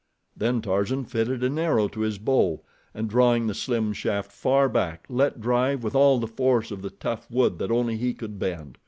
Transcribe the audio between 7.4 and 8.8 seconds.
that only he could bend.